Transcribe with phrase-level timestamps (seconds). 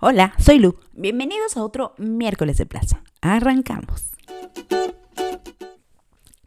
[0.00, 0.76] Hola, soy Lu.
[0.92, 3.02] Bienvenidos a otro miércoles de plaza.
[3.20, 4.10] Arrancamos.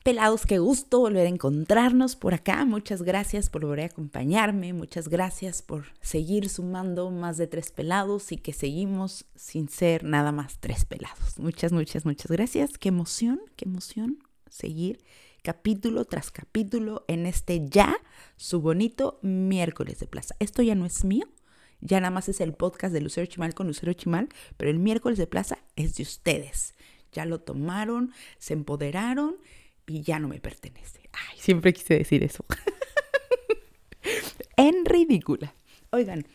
[0.05, 2.63] Pelados, qué gusto volver a encontrarnos por acá.
[2.63, 4.71] Muchas gracias por volver a acompañarme.
[4.71, 10.31] Muchas gracias por seguir sumando más de tres pelados y que seguimos sin ser nada
[10.31, 11.37] más tres pelados.
[11.37, 12.77] Muchas, muchas, muchas gracias.
[12.77, 15.03] Qué emoción, qué emoción seguir
[15.43, 17.97] capítulo tras capítulo en este ya,
[18.37, 20.35] su bonito miércoles de plaza.
[20.39, 21.27] Esto ya no es mío,
[21.81, 25.17] ya nada más es el podcast de Lucero Chimal con Lucero Chimal, pero el miércoles
[25.17, 26.75] de plaza es de ustedes.
[27.11, 29.35] Ya lo tomaron, se empoderaron
[29.87, 31.09] y ya no me pertenece.
[31.11, 32.45] Ay, siempre quise decir eso.
[34.57, 35.53] en ridícula.
[35.89, 36.25] Oigan,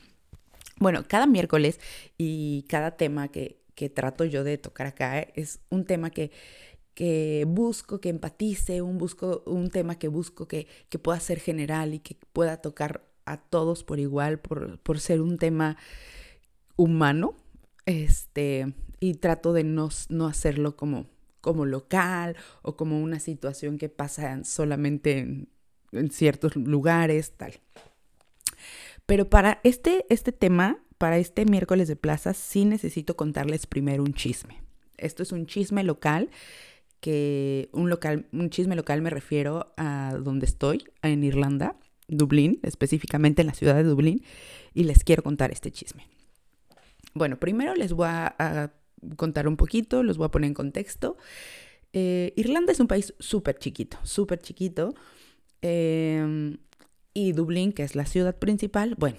[0.79, 1.81] bueno, cada miércoles
[2.19, 6.31] y cada tema que, que trato yo de tocar acá es un tema que,
[6.95, 11.95] que busco que empatice, un, busco, un tema que busco que, que pueda ser general
[11.95, 15.77] y que pueda tocar a todos por igual, por, por ser un tema
[16.77, 17.34] humano,
[17.84, 21.06] este, y trato de no, no hacerlo como,
[21.41, 25.19] como local o como una situación que pasa solamente
[25.92, 27.55] en, ciertos lugares, tal.
[29.06, 34.12] Pero para este, este tema, para este miércoles de plaza, sí necesito contarles primero un
[34.12, 34.62] chisme.
[34.98, 36.31] Esto es un chisme local
[37.00, 41.77] que un local, un chisme local me refiero a donde estoy, en Irlanda.
[42.09, 44.23] Dublín, específicamente en la ciudad de Dublín,
[44.75, 46.07] y les quiero contar este chisme.
[47.15, 48.73] Bueno, primero les voy a,
[49.17, 51.17] contar un poquito, los voy a poner en contexto.
[51.93, 54.95] Eh, Irlanda es un país súper chiquito, súper chiquito.
[55.62, 56.59] Em,
[57.15, 59.17] y Dublín, que es la ciudad principal, bueno,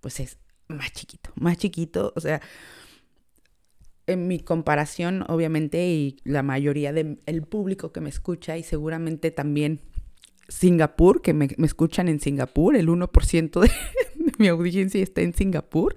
[0.00, 2.12] pues es más chiquito, más chiquito.
[2.16, 2.40] O sea,
[4.06, 9.80] en mi comparación, obviamente, y la mayoría del público que me escucha, y seguramente también
[10.48, 13.68] Singapur, que me, escuchan en Singapur, el 1% de,
[14.24, 15.96] de mi audiencia está en Singapur,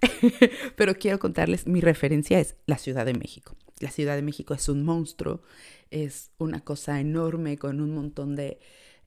[0.76, 3.56] pero quiero contarles, mi referencia es la Ciudad de México.
[3.80, 5.42] La Ciudad de México es un monstruo,
[5.90, 8.58] es una cosa enorme con un montón de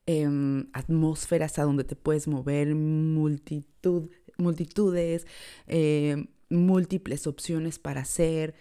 [0.05, 5.25] em, atmósferas a donde te puedes mover, multitud, multitudes,
[5.67, 8.55] em, múltiples opciones para hacer,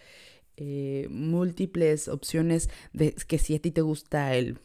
[0.57, 4.59] eh, múltiples opciones de que si a ti te gusta el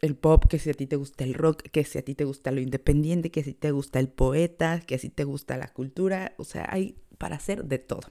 [0.00, 2.24] el pop, que si a ti te gusta el rock, que si a ti te
[2.24, 6.34] gusta lo independiente, que si te gusta el poeta, que si te gusta la cultura,
[6.36, 8.02] o sea, hay para hacer de todo.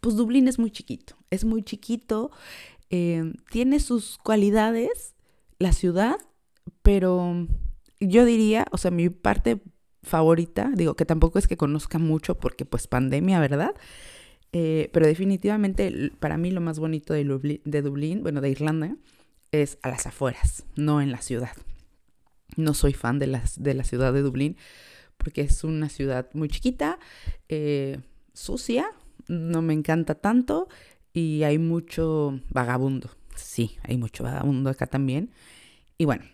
[0.00, 2.30] Pues Dublín es muy chiquito, es muy chiquito,
[2.90, 5.14] eh, tiene sus cualidades,
[5.58, 6.16] la ciudad,
[6.82, 7.46] pero
[8.00, 9.60] yo diría, o sea, mi parte
[10.02, 13.74] favorita, digo que tampoco es que conozca mucho porque pues pandemia, ¿verdad?
[14.52, 18.96] Eh, pero definitivamente para mí lo más bonito de, de Dublín, bueno, de Irlanda,
[19.52, 21.56] es a las afueras, no en la ciudad.
[22.56, 24.56] No soy fan de, las, de la ciudad de Dublín
[25.18, 26.98] porque es una ciudad muy chiquita,
[27.48, 28.00] eh,
[28.32, 28.86] sucia,
[29.26, 30.68] no me encanta tanto
[31.12, 33.10] y hay mucho vagabundo.
[33.34, 35.30] Sí, hay mucho vagabundo acá también.
[35.98, 36.24] Y bueno,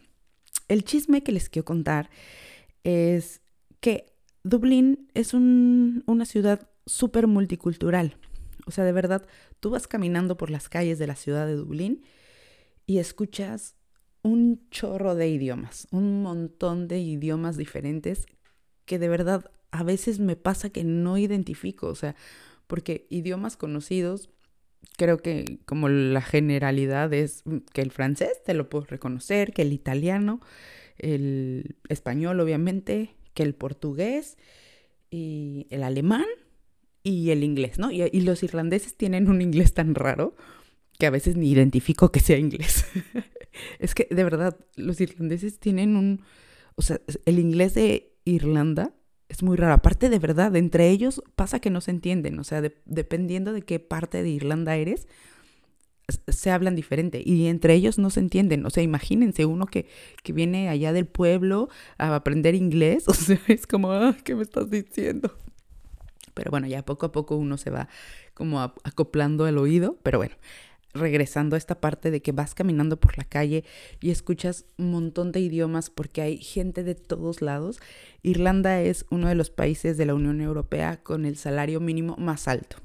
[0.69, 2.11] el chisme que les quiero contar
[2.85, 3.41] es
[3.81, 8.17] que Dublín es una ciudad súper multicultural.
[8.67, 9.27] O sea, de verdad,
[9.61, 12.05] tú vas caminando por las calles de la ciudad de Dublín
[12.87, 13.77] y escuchas
[14.23, 18.27] un chorro de idiomas, un montón de idiomas diferentes
[18.87, 22.15] que de verdad a veces me pasa que no identifico, o sea,
[22.67, 24.31] porque idiomas conocidos,
[24.97, 27.43] creo que como la generalidad es
[27.73, 30.41] que el francés te lo puedo reconocer, que el italiano,
[30.97, 34.39] el español obviamente, que el portugués
[35.11, 36.27] y el alemán
[37.03, 37.91] y el inglés, ¿no?
[37.91, 40.35] Y, y los irlandeses tienen un inglés tan raro
[40.99, 42.87] que a veces ni identifico que sea inglés.
[43.79, 46.23] es que de verdad, los irlandeses tienen un,
[46.77, 48.95] o sea, el inglés de Irlanda
[49.29, 49.75] es muy raro.
[49.75, 53.81] Aparte de verdad, entre ellos pasa que no se entienden, o sea, dependiendo de qué
[53.81, 55.07] parte de Irlanda eres,
[56.29, 58.67] se hablan diferente y entre ellos no se entienden.
[58.67, 59.87] O sea, imagínense uno que,
[60.23, 61.69] que viene allá del pueblo
[61.99, 65.37] a aprender inglés, o sea, es como, ah, ¿qué me estás diciendo?
[66.35, 67.89] Pero bueno, ya poco a poco uno se va
[68.35, 70.35] como acoplando el oído, pero bueno,
[70.95, 73.65] regresando a esta parte de que vas caminando por la calle
[74.01, 77.81] y escuchas un montón de idiomas porque hay gente de todos lados.
[78.23, 82.49] Irlanda es uno de los países de la Unión Europea con el salario mínimo más
[82.49, 82.77] alto.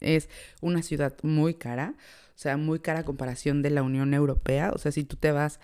[0.00, 0.28] Es
[0.60, 1.94] una ciudad muy cara,
[2.34, 4.72] o sea, muy cara a comparación de la Unión Europea.
[4.74, 5.60] O sea, si tú te vas,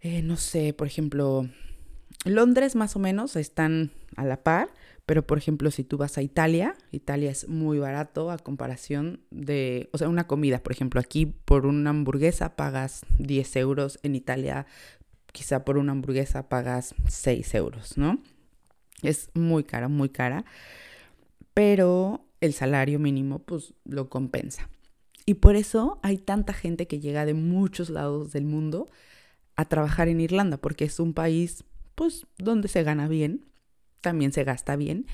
[0.00, 1.48] eh, no sé, por ejemplo,
[2.24, 4.68] Londres más o menos están a la par,
[5.08, 9.88] pero, por ejemplo, si tú vas a Italia, Italia es muy barato a comparación de,
[9.94, 14.66] o sea, una comida, por ejemplo, aquí por una hamburguesa pagas 10 euros, en Italia
[15.32, 18.18] quizá por una hamburguesa pagas 6 euros, ¿no?
[19.02, 20.44] Es muy cara, muy cara.
[21.54, 24.68] pero el salario mínimo pues lo compensa.
[25.24, 28.90] Y por eso hay tanta gente que llega de muchos lados del mundo
[29.56, 31.64] a trabajar en Irlanda, porque es un país
[31.94, 33.48] pues donde se gana bien,
[34.00, 35.06] también se gasta bien,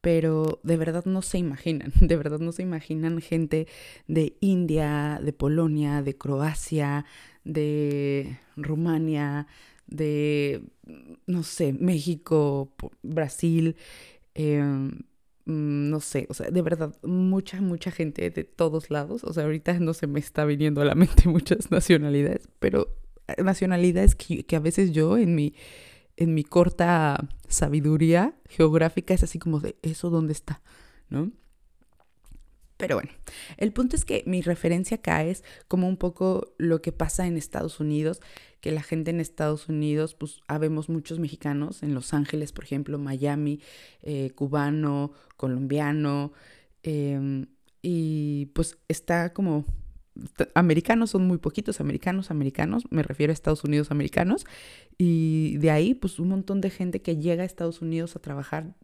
[0.00, 3.66] pero de verdad no se imaginan, de verdad no se imaginan gente
[4.06, 7.04] de India, de Polonia, de Croacia,
[7.44, 9.46] de Rumania,
[9.86, 10.62] de,
[11.26, 12.72] no sé, México,
[13.02, 13.76] Brasil,
[14.34, 14.88] em,
[15.44, 19.44] mm, no sé, o sea, de verdad, mucha, mucha gente de todos lados, o sea,
[19.44, 22.96] ahorita no se me está viniendo a la mente muchas nacionalidades, pero
[23.28, 25.54] eh, nacionalidades que, que a veces yo en mi
[26.20, 30.60] en mi corta sabiduría geográfica es así como de eso dónde está,
[31.08, 31.32] ¿no?
[32.76, 33.10] Pero bueno,
[33.56, 37.36] el punto es que mi referencia acá es como un poco lo que pasa en
[37.36, 38.20] Estados Unidos,
[38.60, 42.98] que la gente en Estados Unidos, pues habemos muchos mexicanos, en Los Ángeles, por ejemplo,
[42.98, 43.60] Miami,
[44.02, 46.32] eh, cubano, colombiano,
[46.82, 47.46] em,
[47.82, 49.64] y pues está como
[50.54, 54.46] americanos son muy poquitos, americanos, americanos, me refiero a Estados Unidos americanos,
[54.98, 58.74] y de ahí pues un montón de gente que llega a Estados Unidos a trabajar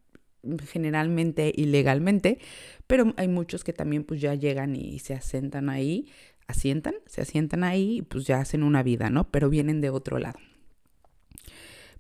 [0.69, 2.39] generalmente ilegalmente,
[2.87, 6.09] pero hay muchos que también pues ya llegan y se asentan ahí,
[6.47, 9.31] asientan, se asientan ahí y pues ya hacen una vida, ¿no?
[9.31, 10.39] Pero vienen de otro lado.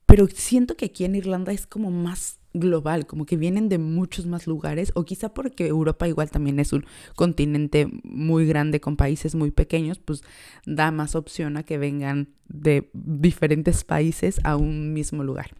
[0.06, 4.26] Pero siento que aquí en Irlanda es como más global, como que vienen de muchos
[4.26, 9.35] más lugares, o quizá porque Europa igual también es un continente muy grande con países
[9.35, 10.23] muy pequeños, pues
[10.64, 15.50] da más opción a que vengan de diferentes países a un mismo lugar.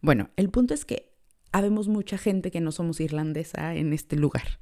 [0.00, 1.12] Bueno, el punto es que
[1.52, 4.58] habemos mucha gente que no somos irlandesa en este lugar.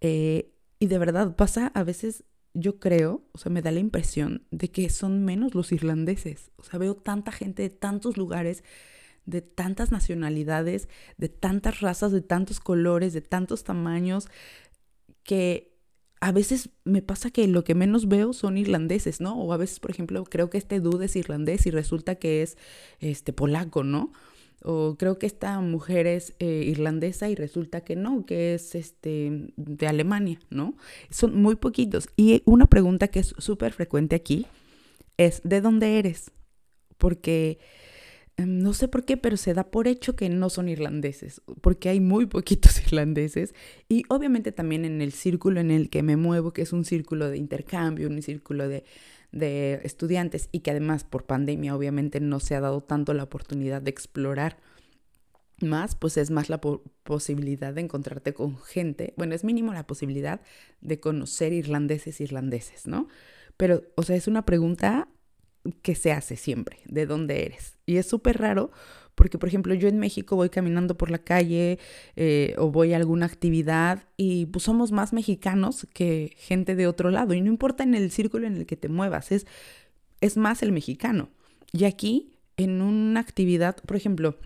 [0.00, 2.24] Eh, y de verdad pasa a veces,
[2.54, 6.50] yo creo, o sea, me da la impresión de que son menos los irlandeses.
[6.56, 8.64] O sea, veo tanta gente de tantos lugares
[9.26, 14.28] de tantas nacionalidades, de tantas razas, de tantos colores, de tantos tamaños,
[15.22, 15.70] que
[16.20, 19.40] a veces me pasa que lo que menos veo son irlandeses, ¿no?
[19.40, 22.58] O a veces, por ejemplo, creo que este dude es irlandés y resulta que es
[23.00, 24.12] este polaco, ¿no?
[24.62, 29.52] O creo que esta mujer es eh, irlandesa y resulta que no, que es este
[29.56, 30.76] de Alemania, ¿no?
[31.08, 32.10] Son muy poquitos.
[32.16, 34.46] Y una pregunta que es súper frecuente aquí
[35.16, 36.32] es, ¿de dónde eres?
[36.98, 37.58] Porque
[38.46, 42.00] no sé por qué, pero se da por hecho que no son irlandeses, porque hay
[42.00, 43.54] muy poquitos irlandeses
[43.88, 47.28] y obviamente también en el círculo en el que me muevo, que es un círculo
[47.28, 48.84] de intercambio, un círculo de,
[49.84, 53.90] estudiantes y que además por pandemia obviamente no se ha dado tanto la oportunidad de
[53.90, 54.58] explorar
[55.60, 60.40] más, pues es más la posibilidad de encontrarte con gente, bueno, es mínimo la posibilidad
[60.80, 63.08] de conocer irlandeses irlandeses, ¿no?
[63.56, 65.08] Pero, o sea, es una pregunta
[65.82, 67.76] que se hace siempre, de dónde eres.
[67.86, 68.70] Y es súper raro
[69.14, 71.78] porque, por ejemplo, yo en México voy caminando por la calle
[72.16, 77.10] eh, o voy a alguna actividad y pues somos más mexicanos que gente de otro
[77.10, 77.34] lado.
[77.34, 79.46] Y no importa en el círculo en el que te muevas, es,
[80.22, 81.28] es más el mexicano.
[81.70, 84.38] Y aquí, en una actividad, por ejemplo,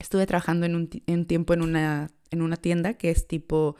[0.00, 3.76] estuve trabajando en un, tiempo en una, en una tienda que es tipo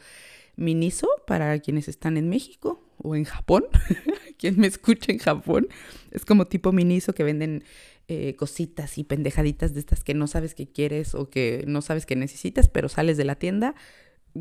[0.55, 3.65] Miniso para quienes están en México o en Japón,
[4.37, 5.67] quien me escucha en Japón,
[6.11, 7.63] es como tipo Miniso que venden
[8.07, 12.05] eh, cositas y pendejaditas de estas que no sabes que quieres o que no sabes
[12.05, 13.75] que necesitas, pero sales de la tienda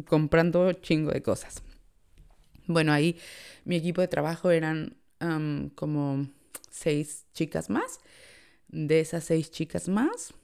[0.06, 1.62] comprando chingo de cosas.
[2.66, 3.18] Bueno, ahí
[3.64, 4.96] mi equipo de trabajo eran
[5.74, 6.26] como
[6.70, 8.00] seis chicas más.
[8.68, 10.34] De esas seis chicas más,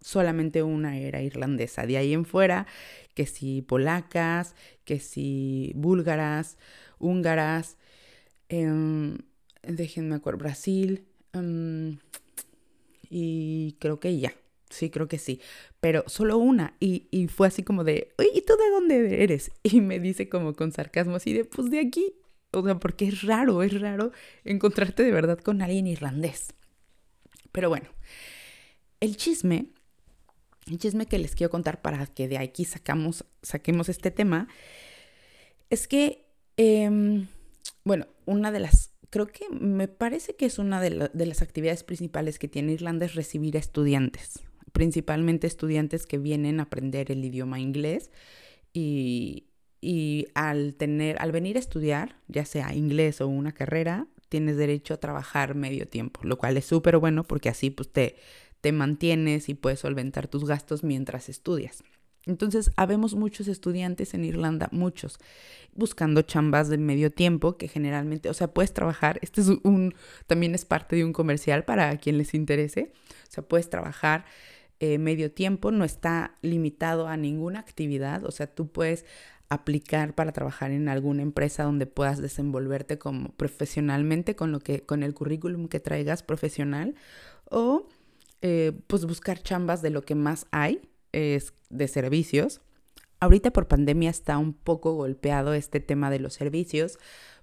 [0.00, 1.86] solamente una era irlandesa.
[1.86, 2.66] De ahí en fuera,
[3.14, 6.58] que si polacas, que si búlgaras,
[6.98, 7.76] húngaras,
[8.48, 9.18] em,
[9.62, 11.98] déjenme acuerdo, Brasil, em,
[13.10, 14.34] y creo que ya,
[14.70, 15.40] sí, creo que sí,
[15.80, 19.50] pero solo una, y, y fue así como de, ¿y tú de dónde eres?
[19.62, 22.14] Y me dice como con sarcasmo así de, pues de aquí,
[22.52, 24.12] o sea, porque es raro, es raro
[24.44, 26.54] encontrarte de verdad con alguien irlandés.
[27.52, 27.88] Pero bueno,
[29.00, 29.68] el chisme
[30.70, 34.48] el chisme que les quiero contar para que de aquí sacamos, saquemos este tema
[35.70, 36.26] es que,
[36.58, 37.26] em,
[37.84, 41.82] bueno, una de las, creo que me parece que es una de, de, las actividades
[41.84, 44.40] principales que tiene Irlanda es recibir estudiantes,
[44.72, 48.10] principalmente estudiantes que vienen a aprender el idioma inglés
[48.74, 49.46] y,
[49.80, 54.92] y al tener, al venir a estudiar, ya sea inglés o una carrera, tienes derecho
[54.92, 58.16] a trabajar medio tiempo, lo cual es súper bueno porque así pues te
[58.60, 61.84] te mantienes y puedes solventar tus gastos mientras estudias.
[62.28, 65.18] Entonces, habemos muchos estudiantes en Irlanda, muchos,
[65.74, 69.94] buscando chambas de medio tiempo que generalmente, o sea, puedes trabajar, este es un,
[70.26, 72.92] también es parte de un comercial para quien les interese,
[73.28, 74.24] o sea, puedes trabajar
[74.80, 79.04] eh, medio tiempo, no está limitado a ninguna actividad, o sea, tú puedes
[79.48, 85.02] aplicar para trabajar en alguna empresa donde puedas desenvolverte como profesionalmente con lo que con
[85.02, 86.94] el currículum que traigas profesional
[87.50, 87.88] o
[88.42, 92.60] eh, pues buscar chambas de lo que más hay es de servicios.
[93.20, 96.98] Ahorita por pandemia está un poco golpeado este tema de los servicios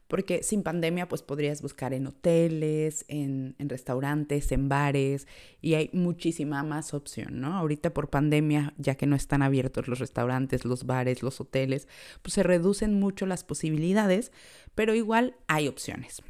[0.07, 5.27] porque sin pandemia pues podrías buscar en hoteles, en, restaurantes, en bares
[5.61, 7.55] y hay muchísima más opción, ¿no?
[7.55, 11.87] Ahorita por pandemia, ya que no están abiertos los restaurantes, los bares, los hoteles,
[12.21, 14.31] pues se reducen mucho las posibilidades,
[14.75, 16.21] pero igual hay opciones.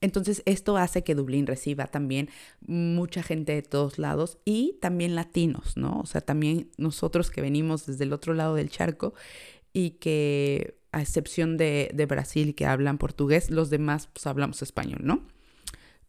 [0.00, 2.30] Entonces esto hace que Dublín reciba también
[2.66, 6.00] mucha gente de todos lados y también latinos, ¿no?
[6.00, 9.12] O sea, también nosotros que venimos desde el otro lado del charco
[9.72, 15.22] y que a excepción de, Brasil que hablan portugués, los demás pues hablamos español, ¿no?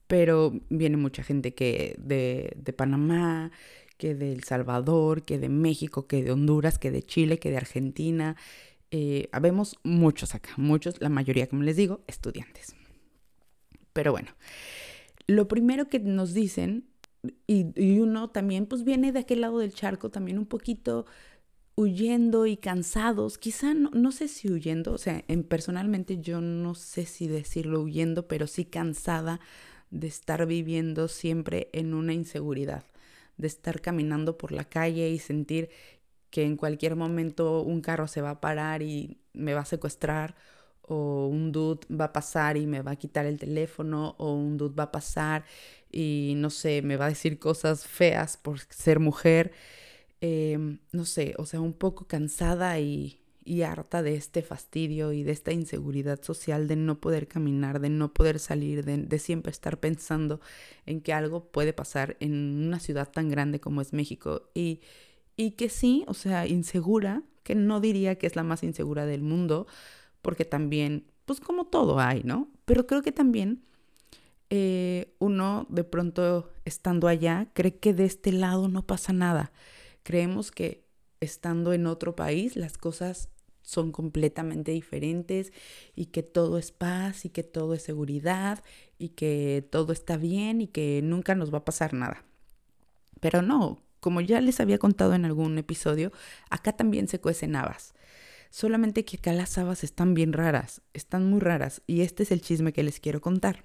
[0.07, 3.51] Pero viene mucha gente que de, de Panamá,
[3.97, 7.57] que de El Salvador, que de México, que de Honduras, que de Chile, que de
[7.57, 8.35] Argentina.
[8.89, 12.75] Eh, habemos muchos acá, muchos, la mayoría, como les digo, estudiantes.
[13.93, 14.31] Pero bueno,
[15.27, 16.87] lo primero que nos dicen,
[17.47, 21.05] y, y, uno también, pues viene de aquel lado del charco, también un poquito
[21.75, 27.05] huyendo y cansados, quizá no, sé si huyendo, o sea, en, personalmente yo no sé
[27.05, 29.39] si decirlo huyendo, pero sí cansada
[29.89, 32.85] de estar viviendo siempre en una inseguridad,
[33.37, 35.69] de estar caminando por la calle y sentir
[36.29, 40.35] que en cualquier momento un carro se va a parar y me va a secuestrar,
[40.83, 44.57] o un dude va a pasar y me va a quitar el teléfono, o un
[44.57, 45.45] dude va a pasar
[45.91, 49.51] y no sé, me va a decir cosas feas por ser mujer.
[50.21, 53.17] Em, no sé, o sea, un poco cansada y,
[53.65, 58.13] harta de este fastidio y de esta inseguridad social de no poder caminar, de no
[58.13, 60.39] poder salir, de, siempre estar pensando
[60.85, 62.33] en que algo puede pasar en
[62.67, 64.49] una ciudad tan grande como es México.
[64.53, 64.81] Y,
[65.35, 69.21] y que sí, o sea, insegura, que no diría que es la más insegura del
[69.21, 69.67] mundo,
[70.21, 72.49] porque también, pues como todo hay, ¿no?
[72.65, 73.63] Pero creo que también
[74.49, 79.51] eh, uno de pronto estando allá cree que de este lado no pasa nada
[80.03, 80.85] Creemos que
[81.19, 83.29] estando en otro país las cosas
[83.61, 85.53] son completamente diferentes
[85.95, 88.63] y que todo es paz y que todo es seguridad
[88.97, 92.23] y que todo está bien y que nunca nos va a pasar nada.
[93.19, 96.11] Pero no, como ya les había contado en algún episodio,
[96.49, 97.93] acá también se cuecen habas.
[98.51, 102.41] Solamente que acá las habas están bien raras, están muy raras y este es el
[102.41, 103.63] chisme que les quiero contar.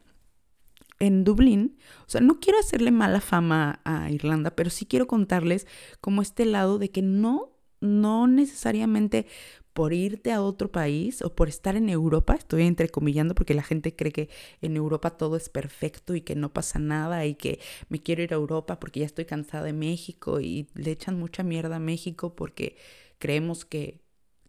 [1.00, 1.76] En Dublín,
[2.06, 5.66] o sea, no quiero hacerle mala fama a Irlanda, pero sí quiero contarles
[6.00, 9.26] como este lado de que no, no necesariamente
[9.72, 13.94] por irte a otro país o por estar en Europa, estoy entrecomillando porque la gente
[13.94, 14.30] cree que
[14.62, 17.58] en Europa todo es perfecto y que no pasa nada y que
[17.90, 21.42] me quiero ir a Europa porque ya estoy cansada de México y le echan mucha
[21.42, 22.76] mierda a México porque
[23.18, 24.05] creemos que,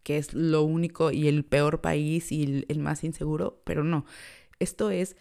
[0.08, 4.06] que es lo único y el peor país y el, más inseguro, pero no,
[4.58, 5.18] esto es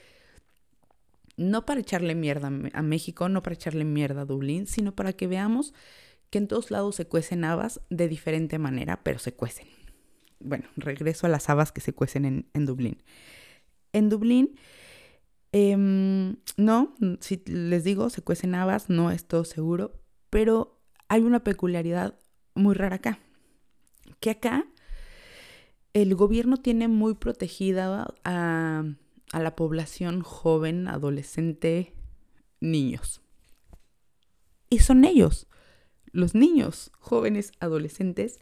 [1.36, 5.26] no para echarle mierda a México, no para echarle mierda a Dublín, sino para que
[5.26, 5.74] veamos
[6.30, 9.66] que en todos lados se cuecen habas de diferente manera, pero se cuecen.
[10.38, 13.02] Bueno, regreso a las habas que se cuecen en, Dublín.
[13.92, 14.54] En Dublín,
[15.50, 20.00] em, no, si les digo, se cuecen habas, no es todo seguro,
[20.30, 22.20] pero hay una peculiaridad
[22.54, 23.18] muy rara acá,
[24.20, 24.64] que acá
[26.02, 28.84] el gobierno tiene muy protegida a
[29.32, 31.94] la población joven, adolescente,
[32.60, 33.22] niños.
[34.68, 35.46] Y son ellos,
[36.12, 38.40] los niños, jóvenes, adolescentes,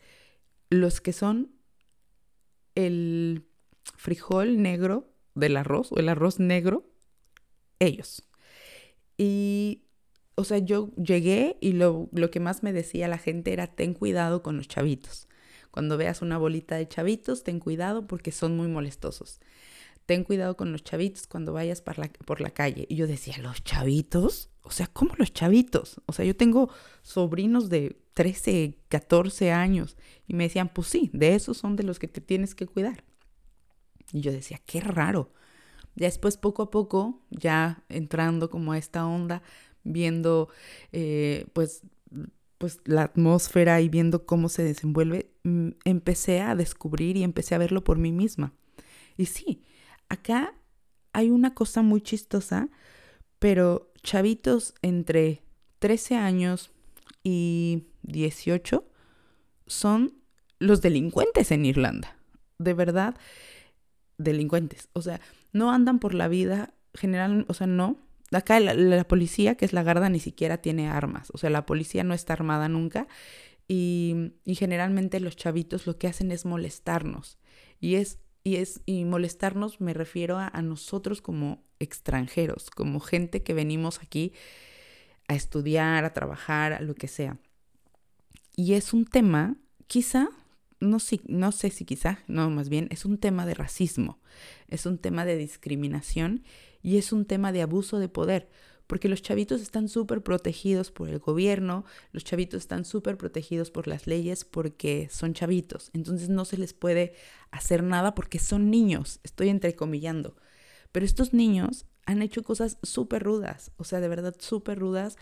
[0.68, 1.52] los que son
[2.74, 3.46] el
[3.96, 6.90] frijol negro del arroz o el arroz negro,
[7.78, 8.24] ellos.
[9.16, 9.84] Y,
[10.34, 13.94] o sea, yo llegué y lo, lo que más me decía la gente era, ten
[13.94, 15.28] cuidado con los chavitos.
[15.74, 19.40] Cuando veas una bolita de chavitos, ten cuidado porque son muy molestosos
[20.06, 21.98] ten cuidado con los chavitos cuando vayas por
[22.40, 22.86] la, calle.
[22.88, 24.50] Y yo decía, ¿los chavitos?
[24.62, 26.00] O sea, ¿cómo los chavitos?
[26.06, 26.70] O sea, yo tengo
[27.02, 31.98] sobrinos de 13, 14 años y me decían, pues sí, de esos son de los
[31.98, 33.04] que te tienes que cuidar.
[34.12, 35.32] Y yo decía, qué raro.
[35.96, 39.42] Ya después, poco a poco, ya entrando como a esta onda,
[39.84, 40.48] viendo
[40.92, 41.82] eh, pues,
[42.64, 47.58] pues la atmósfera y viendo cómo se desenvuelve, mm, empecé a descubrir y empecé a
[47.58, 48.54] verlo por mí misma.
[49.16, 49.62] Y sí,
[50.08, 50.54] Acá
[51.12, 52.68] hay una cosa muy chistosa,
[53.38, 55.42] pero chavitos entre
[55.78, 56.70] 13 años
[57.22, 58.84] y 18
[59.66, 60.14] son
[60.58, 62.16] los delincuentes en Irlanda.
[62.58, 63.16] De verdad,
[64.18, 64.88] delincuentes.
[64.92, 65.20] O sea,
[65.52, 67.98] no andan por la vida general, o sea, no.
[68.36, 71.30] Acá la, policía, que es la Garda, ni siquiera tiene armas.
[71.32, 73.06] O sea, la policía no está armada nunca.
[73.66, 77.38] Y, generalmente los chavitos lo que hacen es molestarnos.
[77.80, 83.42] Y es, y es, y molestarnos me refiero a, a nosotros como extranjeros, como gente
[83.42, 84.32] que venimos aquí
[85.28, 87.38] a estudiar, a trabajar, a lo que sea.
[88.56, 90.28] Y es un tema, quizá,
[90.80, 94.20] no, si, no sé si quizá, no, más bien, es un tema de racismo,
[94.68, 96.44] es un tema de discriminación
[96.84, 98.48] y es un tema de abuso de poder,
[98.86, 103.88] porque los chavitos están súper protegidos por el gobierno, los chavitos están súper protegidos por
[103.88, 107.14] las leyes porque son chavitos, entonces no se les puede
[107.50, 110.36] hacer nada porque son niños, estoy entrecomillando,
[110.92, 115.16] pero estos niños han hecho cosas súper rudas, o sea, de verdad súper rudas.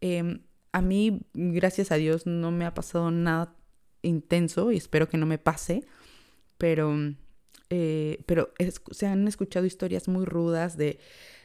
[0.00, 3.56] Em, a mí, gracias a Dios, no me ha pasado nada
[4.02, 5.84] intenso y espero que no me pase,
[6.58, 6.96] pero
[7.74, 8.50] eh, pero
[8.90, 10.98] se han escuchado historias muy rudas de,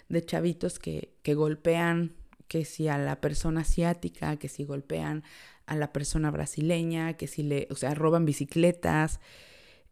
[0.09, 2.17] de chavitos que, que, golpean,
[2.49, 5.23] que si a la persona asiática, que si golpean
[5.67, 9.21] a la persona brasileña, que si le, o sea, roban bicicletas.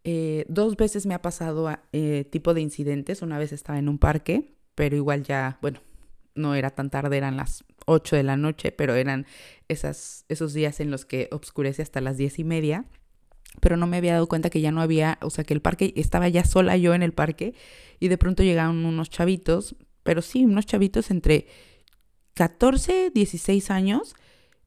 [0.03, 3.21] Eh, dos veces me ha pasado eh, tipo de incidentes.
[3.21, 5.79] Una vez estaba en un parque, pero igual ya, bueno,
[6.35, 9.25] no era tan tarde, eran las 8 de la noche, pero eran
[9.69, 12.83] esas, esos días en los que oscurece hasta las diez y media
[13.61, 15.93] pero no me había dado cuenta que ya no había, o sea, que el parque
[15.95, 17.53] estaba ya sola yo en el parque
[17.99, 21.47] y de pronto llegaron unos chavitos, pero sí, unos chavitos entre
[22.35, 24.15] 14, 16 años,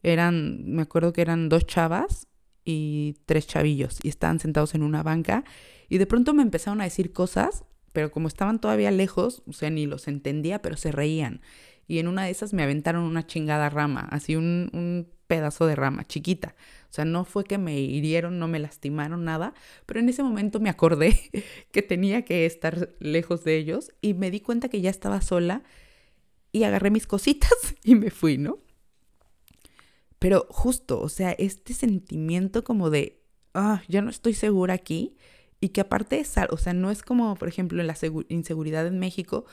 [0.02, 2.28] eran, me acuerdo que eran dos chavas
[2.64, 5.44] y tres chavillos y estaban sentados en una banca
[5.88, 9.70] y de pronto me empezaron a decir cosas, pero como estaban todavía lejos, o sea,
[9.70, 11.40] ni los entendía, pero se reían.
[11.88, 16.06] Y en una de esas me aventaron una chingada rama, así un, pedazo de rama
[16.06, 16.54] chiquita.
[16.90, 19.52] O sea, no fue que me hirieron, no me lastimaron nada,
[19.84, 21.18] pero en ese momento me acordé
[21.72, 25.64] que tenía que estar lejos de ellos y me di cuenta que ya estaba sola
[26.52, 27.52] y agarré mis cositas
[27.84, 28.58] y me fui, ¿no?
[30.18, 33.20] Pero justo, o sea, este sentimiento como de,
[33.54, 35.16] ah, ya no estoy segura aquí
[35.60, 37.96] y que aparte es, o sea, no es como, por ejemplo, en la
[38.28, 39.44] inseguridad en México,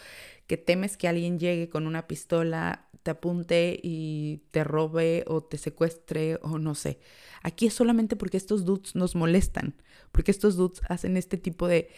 [0.48, 5.58] que temes que alguien llegue con una pistola, te apunte y te robe o te
[5.58, 7.00] secuestre o no sé.
[7.44, 9.76] Aquí es solamente porque estos dudes nos molestan,
[10.12, 11.90] porque estos dudes hacen este tipo de,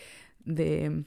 [0.44, 1.06] de,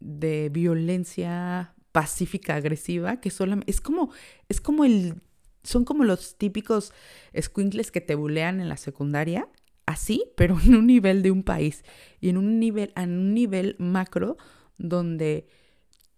[0.00, 4.10] de violencia pacífica, agresiva, que solamente es como,
[4.48, 5.22] es como el,
[5.62, 6.92] son como los típicos
[7.38, 9.48] squinkles que te bulean en la secundaria,
[9.86, 11.84] así, pero en un nivel de un país
[12.20, 14.36] y en un nivel, en un nivel macro
[14.78, 15.46] donde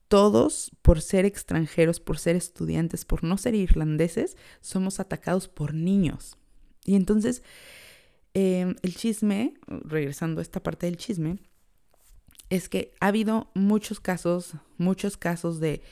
[0.08, 6.38] todos, por ser extranjeros, por ser estudiantes, por no ser irlandeses, somos atacados por niños.
[6.84, 7.42] Y entonces,
[8.34, 11.38] em, el chisme, regresando a esta parte del chisme,
[12.50, 15.82] es que ha habido muchos casos, muchos casos de,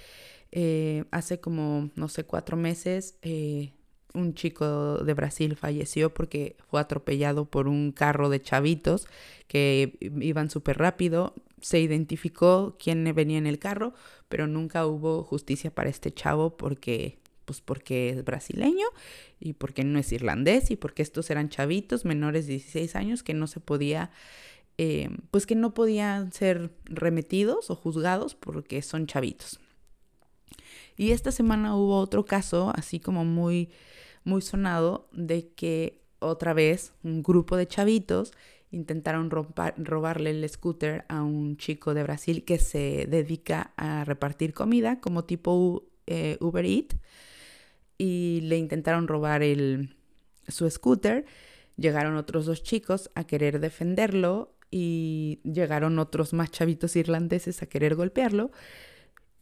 [0.53, 3.73] eh, hace como, no sé, cuatro meses, eh,
[4.15, 9.07] un chico de Brasil falleció porque fue atropellado por un carro de chavitos
[9.49, 13.95] que iban súper rápido se identificó quién venía en el carro,
[14.29, 18.87] pero nunca hubo justicia para este chavo porque pues porque es brasileño
[19.41, 23.33] y porque no es irlandés y porque estos eran chavitos menores de 16 años que
[23.33, 24.11] no se podía,
[24.77, 29.59] eh, pues que no podían ser remetidos o juzgados porque son chavitos.
[30.97, 33.71] Y esta semana hubo otro caso, así como muy,
[34.25, 38.33] muy sonado, de que otra vez un grupo de chavitos
[38.71, 45.01] intentaron robarle el scooter a un chico de Brasil que se dedica a repartir comida
[45.01, 46.95] como tipo eh, Uber Eat
[47.99, 49.97] y le intentaron robar el,
[50.49, 51.25] su scooter.
[51.77, 57.95] Llegaron otros dos chicos a querer defenderlo y llegaron otros más chavitos irlandeses a querer
[57.95, 58.51] golpearlo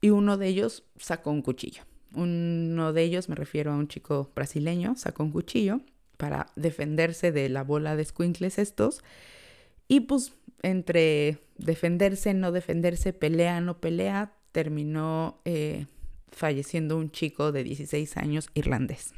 [0.02, 1.84] y uno de ellos sacó un cuchillo.
[2.14, 5.80] Uno de ellos, me refiero a un chico brasileño, sacó un cuchillo
[6.18, 9.02] para defenderse de la bola de squinkles estos.
[9.88, 15.86] Y pues entre defenderse, no defenderse, pelea, no pelea, terminó eh,
[16.32, 19.14] falleciendo un chico de 16 años irlandés.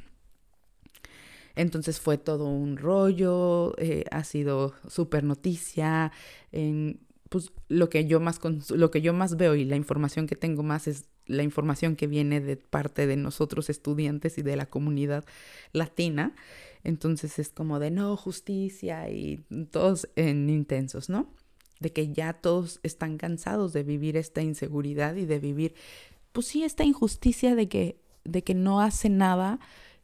[1.57, 6.13] Entonces fue todo un rollo, eh, ha sido súper noticia.
[7.35, 8.39] Pues lo que, yo más
[8.71, 12.07] lo que yo más veo y la información que tengo más es la información que
[12.07, 15.25] viene de parte de nosotros estudiantes y de la comunidad
[15.73, 16.37] latina.
[16.85, 21.27] Entonces es como de no justicia y todos en intensos, ¿no?
[21.81, 25.75] De que ya todos están cansados de vivir esta inseguridad y de vivir,
[26.31, 29.59] pues sí, esta injusticia de que, de que no hacen nada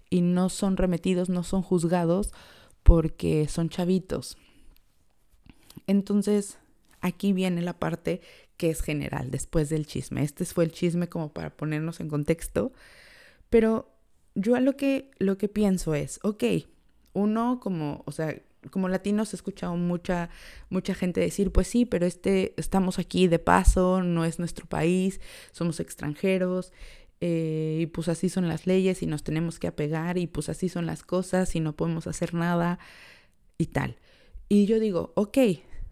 [0.08, 2.32] y no son remetidos, no son juzgados
[2.82, 4.36] porque son chavitos.
[5.86, 6.58] Entonces,
[7.00, 8.20] aquí viene la parte
[8.56, 10.22] que es general después del chisme.
[10.22, 12.72] Este fue el chisme como para ponernos en contexto,
[13.48, 13.90] pero
[14.34, 16.44] yo a lo que, lo que pienso es, ok,
[17.12, 18.36] uno como, o sea,
[18.70, 20.28] como latinos he escuchado mucha,
[20.68, 25.20] mucha gente decir, pues sí, pero este, estamos aquí de paso, no es nuestro país,
[25.52, 26.72] somos extranjeros,
[27.20, 30.68] eh, y pues así son las leyes y nos tenemos que apegar y pues así
[30.68, 32.78] son las cosas y no podemos hacer nada
[33.58, 33.96] y tal.
[34.48, 35.38] Y yo digo, ok,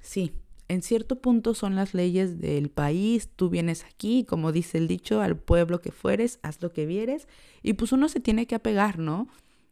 [0.01, 0.33] sí,
[0.69, 5.23] en cierto punto son las leyes del país, tú vienes aquí, como dice el dicho,
[5.23, 7.27] al pueblo que fueres, haz lo que vieres,
[7.63, 9.29] y pues uno se tiene que apegar, ¿no?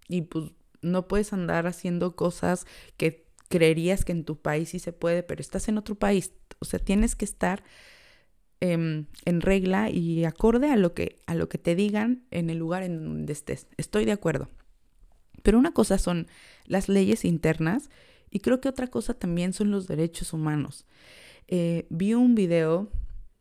[0.08, 4.92] Y pues no puedes andar haciendo cosas que creerías que en tu país sí se
[4.92, 7.62] puede, pero estás en otro país, o sea, tienes que estar
[8.60, 12.56] em, en regla y acorde a lo, que, a lo que te digan en el
[12.56, 13.66] lugar en donde estés.
[13.76, 14.48] Estoy de acuerdo.
[15.42, 16.26] Pero una cosa son
[16.64, 17.90] las leyes internas
[18.36, 20.84] y creo que otra cosa también son los derechos humanos.
[21.48, 22.90] Eh, vi un video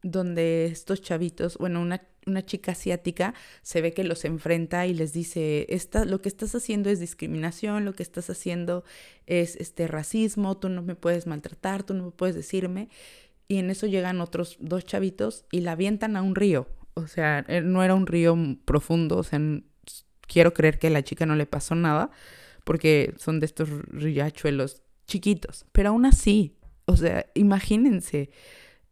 [0.03, 5.12] donde estos chavitos, bueno, una, una, chica asiática se ve que los enfrenta y les
[5.12, 8.86] dice, Esta, lo que estás haciendo es discriminación, lo que estás haciendo
[9.25, 12.88] es este racismo, tú no me puedes maltratar, tú no me puedes decirme.
[13.49, 16.69] Y en eso llegan otros dos chavitos y la avientan a un río.
[16.93, 19.41] O sea, eh, no era un río profundo, o sea,
[20.21, 22.12] quiero creer que a la chica no le pasó nada,
[22.63, 25.65] porque son de estos riachuelos chiquitos.
[25.71, 28.29] Pero aún así, o sea, imagínense,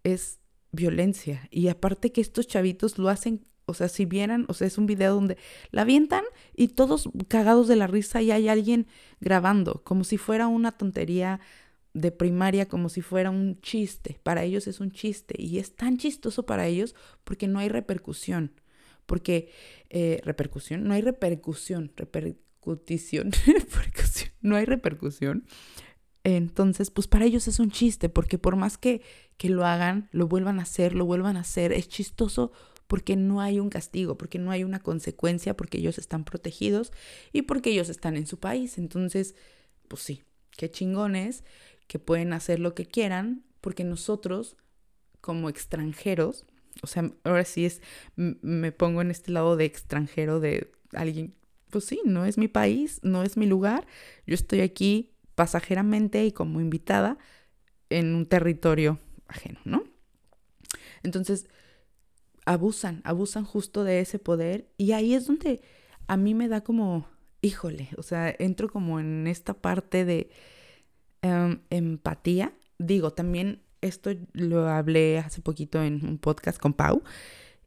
[0.04, 0.40] es
[0.72, 1.48] violencia.
[1.52, 4.86] Y aparte que estos chavitos lo hacen, o sea, si vieran, o sea, es un
[4.86, 5.38] video donde
[5.72, 6.24] la avientan
[6.56, 8.88] y todos cagados de la risa y hay alguien
[9.22, 11.40] grabando, como si fuera una tontería
[11.94, 14.20] de primaria, como si fuera un chiste.
[14.24, 18.52] Para ellos es un chiste y es tan chistoso para ellos porque no hay repercusión.
[19.06, 19.52] Porque,
[19.90, 23.32] eh, repercusión, no hay repercusión, repercutición,
[24.42, 25.46] no hay repercusión
[26.24, 29.02] entonces, pues para ellos es un chiste, porque por más que,
[29.38, 32.52] que lo hagan, lo vuelvan a hacer, lo vuelvan a hacer, es chistoso
[32.88, 36.92] porque no hay un castigo, porque no hay una consecuencia, porque ellos están protegidos
[37.32, 38.78] y porque ellos están en su país.
[38.78, 39.36] Entonces,
[39.88, 41.44] pues sí, qué chingones
[41.88, 44.58] que pueden hacer lo que quieran, porque nosotros,
[45.22, 46.46] como extranjeros,
[46.82, 47.82] o sea, ahora sí es,
[48.16, 51.36] me pongo en este lado de extranjero de alguien,
[51.70, 53.88] pues sí, no es mi país, no es mi lugar,
[54.28, 57.18] yo estoy aquí pasajeramente y como invitada
[57.90, 59.84] en un territorio ajeno, ¿no?
[61.04, 61.48] Entonces,
[62.46, 65.62] abusan, abusan justo de ese poder y ahí es donde
[66.08, 67.08] a mí me da como,
[67.42, 70.30] híjole, o sea, entro como en esta parte de
[71.22, 72.54] em, empatía.
[72.78, 77.04] Digo, también esto lo hablé hace poquito en un podcast con Pau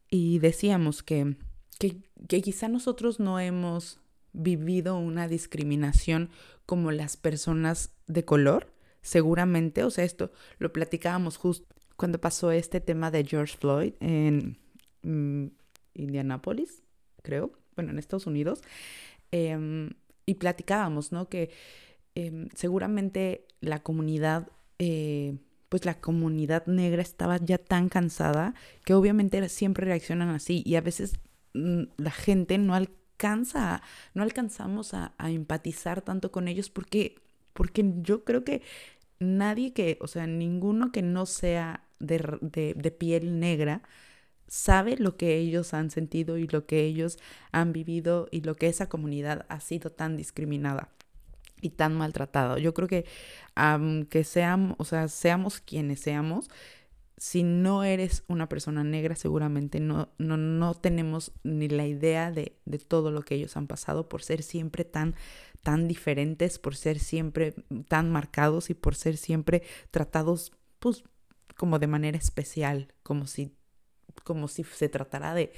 [0.09, 1.35] y decíamos que,
[1.79, 3.99] que, que quizá nosotros no hemos
[4.33, 6.29] vivido una discriminación
[6.67, 12.79] como las personas de color, seguramente, o sea, esto lo platicábamos justo cuando pasó este
[12.81, 14.57] tema de George Floyd en
[15.01, 15.47] mm,
[15.95, 16.83] Indianápolis,
[17.23, 18.61] creo, bueno, en Estados Unidos,
[19.31, 19.91] em,
[20.25, 21.29] y platicábamos, ¿no?
[21.29, 21.51] Que
[22.15, 25.37] em, seguramente la comunidad, eh,
[25.69, 28.53] pues la comunidad negra estaba ya tan cansada
[28.85, 31.13] que obviamente siempre reaccionan así y a veces
[31.53, 33.06] mm, la gente no alcanza
[34.13, 37.15] no alcanzamos a, empatizar tanto con ellos porque,
[37.53, 38.61] porque yo creo que
[39.19, 43.81] nadie que, o sea, ninguno que no sea de, de, piel negra
[44.47, 47.17] sabe lo que ellos han sentido y lo que ellos
[47.51, 50.89] han vivido y lo que esa comunidad ha sido tan discriminada
[51.61, 52.59] y tan maltratada.
[52.59, 53.05] Yo creo que
[53.55, 56.49] aunque seamos, o sea, seamos quienes seamos,
[57.17, 62.55] si no eres una persona negra, seguramente no, no, no tenemos ni la idea de,
[62.65, 65.15] de, todo lo que ellos han pasado por ser siempre tan,
[65.63, 67.55] tan diferentes, por ser siempre
[67.87, 71.03] tan marcados y por ser siempre tratados, pues,
[71.55, 73.51] como de manera especial, como si,
[74.23, 75.51] como si se tratara de,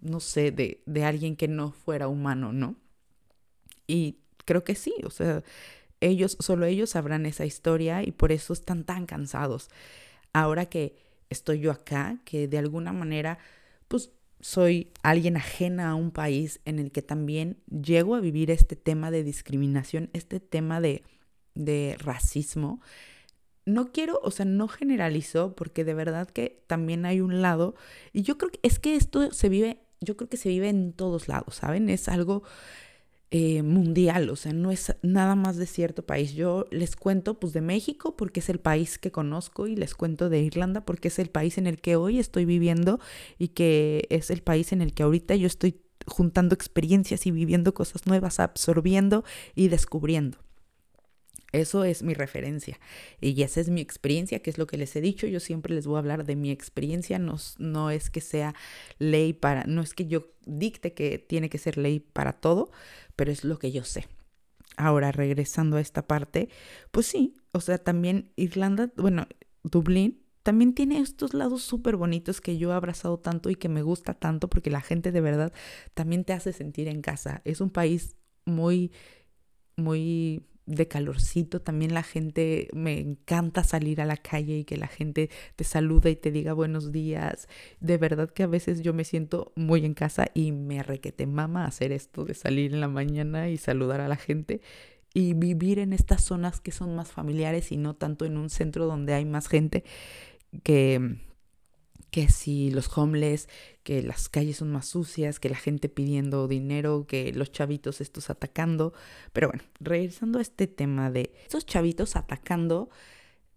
[0.00, 2.76] no sé, de, de alguien que no fuera humano, ¿no?
[3.88, 5.42] Y creo que sí, o sea,
[6.00, 9.68] ellos, solo ellos sabrán esa historia y por eso están tan cansados
[10.32, 10.96] ahora que
[11.30, 13.38] estoy yo acá, que de alguna manera,
[13.88, 18.76] pues soy alguien ajena a un país en el que también llego a vivir este
[18.76, 21.02] tema de discriminación, este tema de,
[21.54, 22.80] de racismo.
[23.64, 27.76] No quiero, o sea, no generalizo porque de verdad que también hay un lado,
[28.12, 30.92] y yo creo que es que esto se vive, yo creo que se vive en
[30.92, 31.88] todos lados, ¿saben?
[31.88, 32.42] Es algo
[33.34, 36.34] eh, mundial, o sea, no es nada más de cierto país.
[36.34, 40.28] Yo les cuento pues de México porque es el país que conozco y les cuento
[40.28, 43.00] de Irlanda porque es el país en el que hoy estoy viviendo
[43.38, 47.72] y que es el país en el que ahorita yo estoy juntando experiencias y viviendo
[47.72, 50.36] cosas nuevas, absorbiendo y descubriendo.
[51.52, 52.80] Eso es mi referencia
[53.20, 55.26] y esa es mi experiencia, que es lo que les he dicho.
[55.26, 58.54] Yo siempre les voy a hablar de mi experiencia, no, no es que sea
[58.98, 62.70] ley para, no es que yo dicte que tiene que ser ley para todo,
[63.16, 64.08] pero es lo que yo sé.
[64.78, 66.48] Ahora, regresando a esta parte,
[66.90, 69.26] pues sí, o sea, también Irlanda, bueno,
[69.62, 73.82] Dublín también tiene estos lados súper bonitos que yo he abrazado tanto y que me
[73.82, 75.52] gusta tanto porque la gente de verdad
[75.94, 77.42] también te hace sentir en casa.
[77.44, 78.90] Es un país muy,
[79.76, 84.86] muy de calorcito, también la gente, me encanta salir a la calle y que la
[84.86, 87.48] gente te saluda y te diga buenos días.
[87.80, 91.66] De verdad que a veces yo me siento muy en casa y me requete mama
[91.66, 94.60] hacer esto de salir en la mañana y saludar a la gente
[95.14, 98.86] y vivir en estas zonas que son más familiares y no tanto en un centro
[98.86, 99.84] donde hay más gente
[100.62, 101.18] que
[102.12, 103.48] que si los homeless,
[103.82, 108.30] que las calles son más sucias, que la gente pidiendo dinero, que los chavitos estos
[108.30, 108.92] atacando.
[109.32, 112.90] Pero bueno, regresando a este tema de estos chavitos atacando,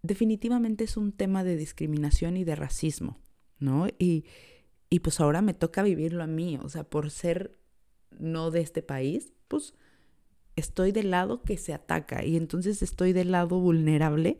[0.02, 3.20] definitivamente es un tema de discriminación y de racismo,
[3.58, 3.86] ¿no?
[3.98, 4.24] Y,
[4.90, 7.58] y pues ahora me toca vivirlo a mí, o sea, por ser
[8.18, 9.74] no de este país, pues
[10.56, 14.38] estoy del lado que se ataca y entonces estoy del lado vulnerable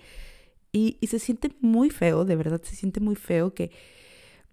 [0.73, 3.71] y, y se siente muy feo, de verdad se siente muy feo que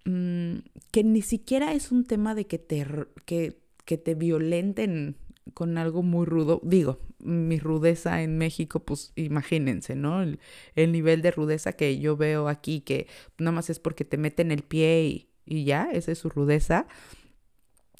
[0.05, 0.57] Mm,
[0.91, 2.85] que ni siquiera es un tema de que te,
[3.25, 5.17] que, que te violenten
[5.53, 6.61] con algo muy rudo.
[6.63, 10.21] Digo, mi rudeza en México, pues imagínense, ¿no?
[10.21, 10.39] El,
[10.75, 14.51] el, nivel de rudeza que yo veo aquí, que nada más es porque te meten
[14.51, 16.87] el pie y, y ya, esa es su rudeza.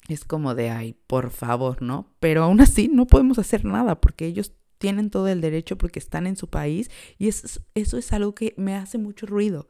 [0.08, 2.12] Es como de, ay, por favor, ¿no?
[2.20, 6.26] Pero aún así no podemos hacer nada porque ellos tienen todo el derecho porque están
[6.26, 9.66] en su país y eso, eso es algo que me hace mucho ruido.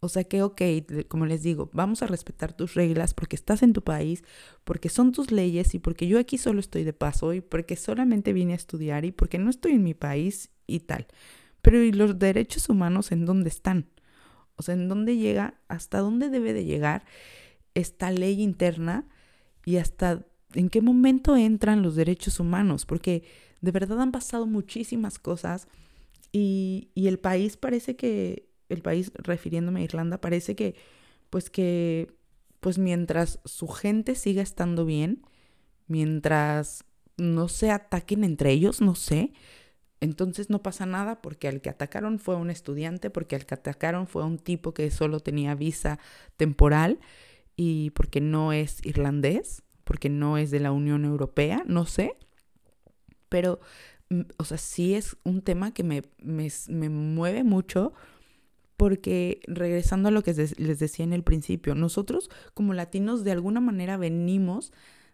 [0.00, 0.60] O sea que, ok,
[1.08, 4.24] como les digo, vamos a respetar tus reglas porque estás en tu país,
[4.64, 8.32] porque son tus leyes y porque yo aquí solo estoy de paso y porque solamente
[8.32, 11.06] vine a estudiar y porque no estoy en mi país y tal.
[11.62, 13.86] Pero ¿y los derechos humanos en dónde están?
[14.56, 17.04] O sea, ¿en dónde llega, hasta dónde debe de llegar
[17.74, 19.06] esta ley interna
[19.64, 22.86] y hasta en qué momento entran los derechos humanos?
[22.86, 23.24] Porque
[23.62, 25.68] de verdad han pasado muchísimas cosas
[26.32, 30.74] y, y el país parece que el país, refiriéndome a Irlanda, parece que,
[31.30, 32.12] pues que,
[32.60, 35.22] pues mientras su gente siga estando bien,
[35.86, 36.84] mientras
[37.16, 39.32] no se ataquen entre ellos, no sé,
[40.00, 44.06] entonces no pasa nada porque al que atacaron fue un estudiante, porque al que atacaron
[44.06, 45.98] fue un tipo que solo tenía visa
[46.36, 47.00] temporal
[47.56, 52.16] y porque no es irlandés, porque no es de la Unión Europea, no sé.
[53.28, 53.60] Pero,
[54.10, 57.94] mm, o sea, sí es un tema que me, me, me mueve mucho
[58.76, 63.60] porque regresando a lo que les decía en el principio, nosotros como latinos de alguna
[63.60, 64.72] manera venimos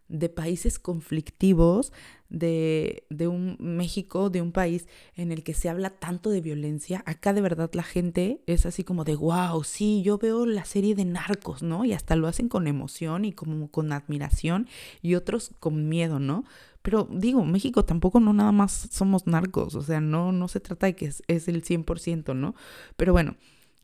[0.09, 1.93] de países conflictivos,
[2.29, 7.03] de, de, un México, de un país en el que se habla tanto de violencia.
[7.07, 10.95] Acá de verdad la gente es así como de, wow, sí, yo veo la serie
[10.95, 11.85] de narcos, ¿no?
[11.85, 14.69] Y hasta lo hacen con emoción y como con admiración
[15.01, 16.45] y otros con miedo, ¿no?
[16.83, 20.87] Pero digo, México tampoco no nada más somos narcos, o sea, no, no se trata
[20.87, 22.55] de que es, es el 100%, ¿no?
[22.97, 23.37] Pero bueno,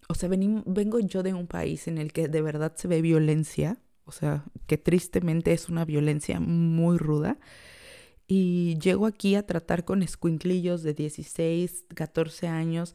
[0.08, 3.78] o sea, vengo yo de un país en el que de verdad se ve violencia,
[4.04, 7.38] o sea, que tristemente es una violencia muy ruda.
[8.26, 12.94] Y llego aquí a tratar con escuinclillos de 16, 14 años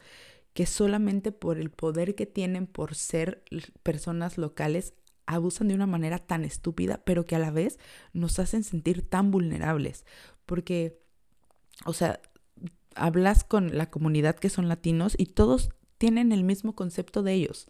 [0.53, 3.43] que solamente por el poder que tienen por ser
[3.81, 4.93] personas locales
[5.25, 7.79] abusan de una manera tan estúpida, pero que a la vez
[8.13, 10.05] nos hacen sentir tan vulnerables.
[10.45, 10.99] Porque,
[11.85, 12.19] o sea,
[12.95, 17.67] hablas con la comunidad que son latinos y todos tienen el mismo concepto de ellos.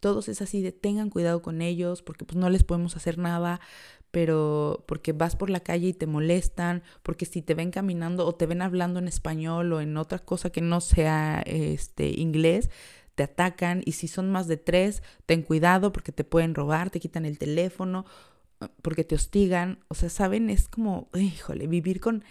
[0.00, 3.60] Todos es así de tengan cuidado con ellos porque pues no les podemos hacer nada,
[4.10, 8.34] pero porque vas por la calle y te molestan, porque si te ven caminando o
[8.34, 12.70] te ven hablando en español o en otra cosa que no sea este inglés,
[13.18, 17.00] te atacan y si son más de tres, ten cuidado porque te pueden robar, te
[17.00, 18.06] quitan el teléfono,
[18.80, 22.22] porque te hostigan, o sea, saben, es como, híjole, vivir con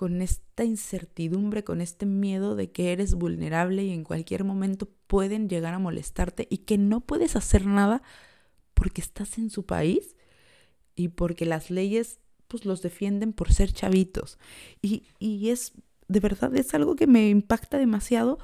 [0.00, 5.50] con esta incertidumbre, con este miedo de que eres vulnerable y en cualquier momento pueden
[5.50, 8.02] llegar a molestarte y que no puedes hacer nada
[8.72, 10.16] porque estás en su país
[10.96, 14.38] y porque las leyes pues los defienden por ser chavitos.
[14.80, 15.74] Y, y es,
[16.08, 18.38] de verdad, es algo que me impacta demasiado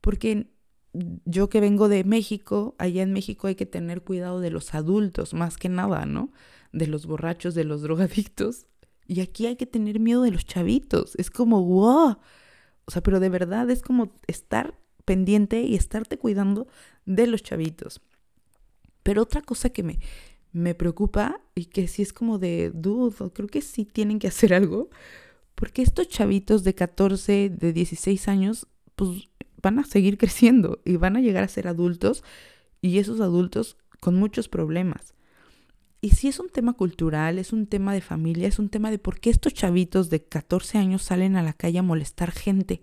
[0.00, 0.48] porque
[1.24, 5.34] yo que vengo de México, allá en México hay que tener cuidado de los adultos,
[5.34, 6.32] más que nada, ¿no?
[6.72, 8.66] De los borrachos, de los drogadictos.
[9.06, 11.14] Y aquí hay que tener miedo de los chavitos.
[11.16, 12.18] Es como, wow.
[12.86, 16.66] O sea, pero de verdad es como estar pendiente y estarte cuidando
[17.04, 18.00] de los chavitos.
[19.02, 20.00] Pero otra cosa que me,
[20.52, 24.54] me preocupa y que sí es como de dudo, creo que sí tienen que hacer
[24.54, 24.90] algo,
[25.54, 29.28] Porque estos chavitos de 14, de 16 años, pues
[29.62, 32.24] van a seguir creciendo y van a llegar a ser adultos
[32.80, 35.14] y esos adultos con muchos problemas.
[36.00, 38.98] Y si es un tema cultural, es un tema de familia, es un tema de
[38.98, 42.82] por qué estos chavitos de 14 años salen a la calle a molestar gente.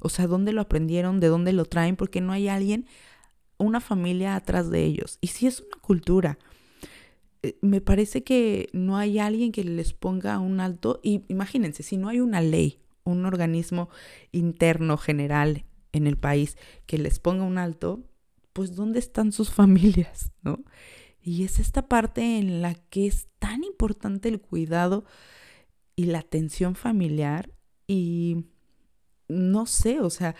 [0.00, 1.20] O sea, ¿dónde lo aprendieron?
[1.20, 1.96] ¿De dónde lo traen?
[1.96, 2.86] Porque no hay alguien,
[3.58, 5.18] una familia atrás de ellos.
[5.20, 6.38] Y si es una cultura,
[7.42, 11.00] eh, me parece que no hay alguien que les ponga un alto.
[11.02, 13.88] Y imagínense, si no hay una ley, un organismo
[14.32, 15.64] interno general
[15.96, 18.04] en el país que les ponga un alto,
[18.52, 20.32] pues ¿dónde están sus familias?
[20.42, 20.64] ¿No?
[21.22, 25.04] Y es esta parte en la que es tan importante el cuidado
[25.96, 27.50] y la atención familiar
[27.86, 28.46] y
[29.28, 30.34] no sé, o sea,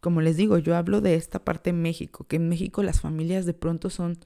[0.00, 3.44] como les digo, yo hablo de esta parte en México, que en México las familias
[3.46, 4.18] de pronto son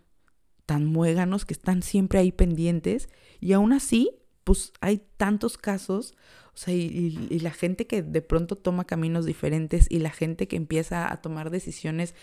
[0.66, 3.08] tan muéganos que están siempre ahí pendientes
[3.40, 4.10] y aún así,
[4.44, 6.14] pues hay tantos casos,
[6.54, 10.56] o sea, y, la gente que de pronto toma caminos diferentes y la gente que
[10.56, 12.14] empieza a tomar decisiones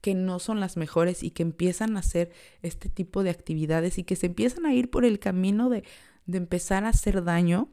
[0.00, 2.30] que no son las mejores y que empiezan a hacer
[2.62, 5.84] este tipo de actividades y que se empiezan a ir por el camino de,
[6.26, 7.68] de empezar a hacer daño,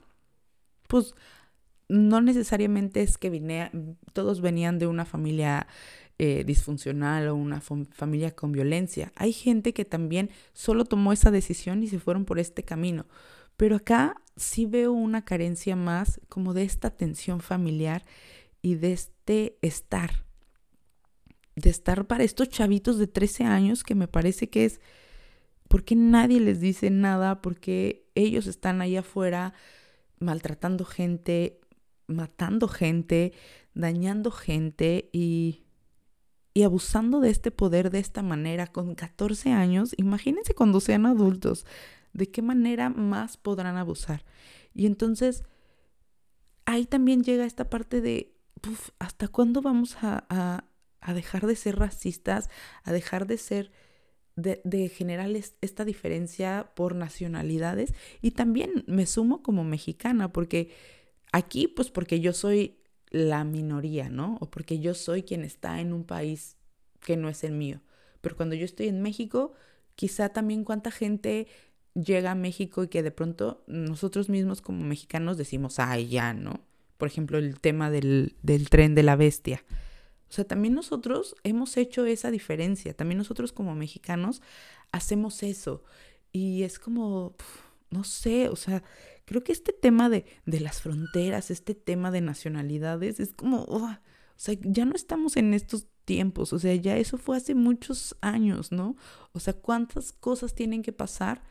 [0.88, 1.14] pues
[1.90, 3.70] no necesariamente es que vine,
[4.14, 5.68] todos venían de una familia
[6.20, 9.12] eh, disfuncional o una familia con violencia.
[9.16, 13.06] Hay gente que también solo tomó esa decisión y se fueron por este camino.
[13.58, 18.04] Pero acá sí veo una carencia más como de esta atención familiar
[18.62, 20.24] y de este estar
[21.56, 24.82] de estar para estos chavitos de 13 años que me parece que es
[25.68, 29.54] porque nadie les dice nada, porque ellos están ahí afuera
[30.20, 31.62] maltratando gente,
[32.06, 33.34] matando gente,
[33.74, 35.64] dañando gente y,
[36.54, 39.96] y abusando de este poder de esta manera con 14 años.
[39.98, 41.66] Imagínense cuando sean adultos,
[42.14, 44.26] de qué manera más podrán abusar.
[44.74, 45.44] Y entonces
[46.66, 48.36] ahí también llega esta parte de,
[49.00, 50.66] ¿hasta cuándo vamos a
[51.04, 52.50] a dejar de ser racistas,
[52.84, 53.72] a dejar de ser,
[54.36, 55.30] de, de generar
[55.62, 57.94] esta diferencia por nacionalidades.
[58.22, 60.72] Y también me sumo como mexicana, porque
[61.32, 64.38] aquí, pues porque yo soy la minoría, ¿no?
[64.40, 66.58] O porque yo soy quien está en un país
[67.00, 67.82] que no es el mío.
[68.22, 69.54] Pero cuando yo estoy en México,
[69.96, 71.48] quizá también cuánta gente
[71.94, 76.62] llega a México y que de pronto nosotros mismos como mexicanos decimos, ay, ya, ¿no?
[76.98, 79.64] Por ejemplo, el tema del, del tren de la bestia.
[80.30, 84.42] O sea, también nosotros hemos hecho esa diferencia, también nosotros como mexicanos
[84.92, 85.84] hacemos eso.
[86.32, 87.36] Y es como,
[87.92, 88.84] no sé, o sea,
[89.26, 93.96] creo que este tema de, de las fronteras, este tema de nacionalidades, es como, o
[94.36, 98.72] sea, ya no estamos en estos tiempos, o sea, ya eso fue hace muchos años,
[98.72, 98.96] ¿no?
[99.32, 101.44] O sea, ¿cuántas cosas tienen que pasar?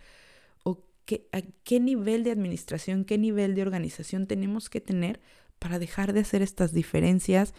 [1.02, 5.20] ¿O qué, a qué nivel de administración, qué nivel de organización tenemos que tener
[5.58, 7.54] para dejar de hacer estas diferencias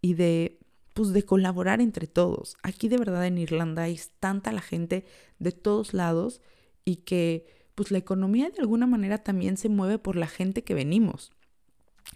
[0.00, 0.58] y de,
[0.94, 2.56] pues, de colaborar entre todos.
[2.62, 5.04] Aquí de verdad en Irlanda hay tanta la gente
[5.38, 6.40] de todos lados
[6.84, 10.74] y que pues la economía de alguna manera también se mueve por la gente que
[10.74, 11.30] venimos.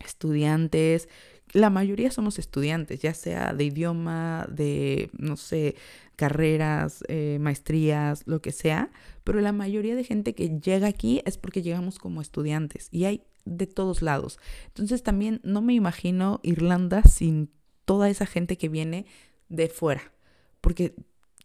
[0.04, 1.08] Estudiantes,
[1.52, 5.76] la mayoría somos estudiantes, ya sea de idioma, de, no sé,
[6.16, 8.90] carreras, eh, maestrías, lo que sea,
[9.24, 13.24] pero la mayoría de gente que llega aquí es porque llegamos como estudiantes y hay
[13.44, 14.38] de todos lados.
[14.68, 17.50] Entonces también no me imagino Irlanda sin
[17.84, 19.06] toda esa gente que viene
[19.48, 20.12] de fuera,
[20.60, 20.94] porque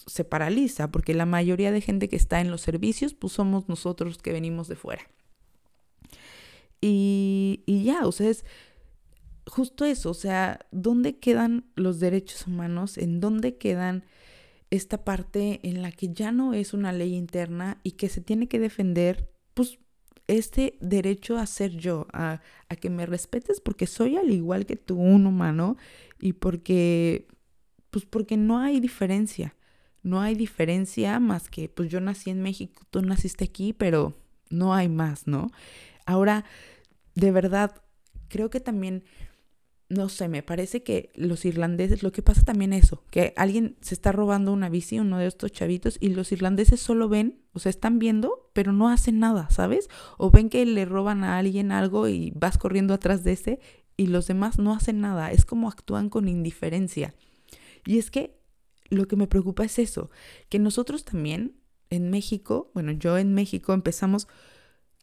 [0.05, 4.19] se paraliza, porque la mayoría de gente que está en los servicios, pues somos nosotros
[4.19, 5.01] que venimos de fuera.
[6.79, 8.45] Y, y ya, o sea, es
[9.47, 12.97] justo eso, o sea, ¿dónde quedan los derechos humanos?
[12.97, 14.03] ¿En dónde quedan
[14.69, 18.47] esta parte en la que ya no es una ley interna y que se tiene
[18.47, 19.79] que defender, pues,
[20.27, 24.75] este derecho a ser yo, a, a que me respetes porque soy al igual que
[24.75, 25.77] tú, un humano,
[26.19, 27.27] y porque,
[27.89, 29.55] pues porque no hay diferencia.
[30.03, 34.15] No hay diferencia más que, pues yo nací en México, tú naciste aquí, pero
[34.49, 35.49] no hay más, ¿no?
[36.05, 36.45] Ahora,
[37.15, 37.81] de verdad,
[38.29, 39.03] creo que también,
[39.89, 43.77] no sé, me parece que los irlandeses, lo que pasa también es eso, que alguien
[43.81, 47.59] se está robando una bici, uno de estos chavitos, y los irlandeses solo ven, o
[47.59, 49.89] sea, están viendo, pero no hacen nada, ¿sabes?
[50.17, 53.59] O ven que le roban a alguien algo y vas corriendo atrás de ese
[53.95, 57.15] y los demás no hacen nada, es como actúan con indiferencia.
[57.85, 58.37] Y es que
[58.89, 60.11] lo que me preocupa es eso,
[60.49, 61.55] que nosotros también
[61.89, 64.27] en México, bueno, yo en México empezamos